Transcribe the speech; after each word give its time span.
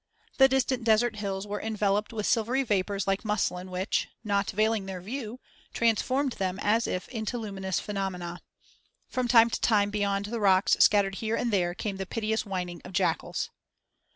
The 0.39 0.47
distant 0.47 0.83
desert 0.83 1.17
hills 1.17 1.45
were 1.45 1.61
enveloped 1.61 2.11
with 2.11 2.25
silvery 2.25 2.63
vapors 2.63 3.05
like 3.05 3.23
muslin 3.23 3.69
which, 3.69 4.07
not 4.23 4.49
veiling 4.49 4.87
their 4.87 4.99
view, 4.99 5.39
transformed 5.75 6.31
them 6.31 6.57
as 6.63 6.87
if 6.87 7.07
into 7.09 7.37
luminous 7.37 7.79
phenomena. 7.79 8.41
From 9.07 9.27
time 9.27 9.51
to 9.51 9.61
time 9.61 9.89
from 9.89 9.91
beyond 9.91 10.25
the 10.25 10.39
rocks 10.39 10.75
scattered 10.79 11.13
here 11.21 11.35
and 11.35 11.53
there 11.53 11.75
came 11.75 11.97
the 11.97 12.07
piteous 12.07 12.47
whining 12.47 12.81
of 12.83 12.93
jackals. 12.93 13.51